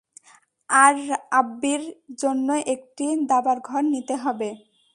আর 0.69 0.95
আব্বির 1.31 1.81
জন্য 2.21 2.47
একটি 2.73 3.05
দাবার 3.29 3.57
ঘর 3.61 3.81
নিতে 3.93 4.15
হবে। 4.23 4.49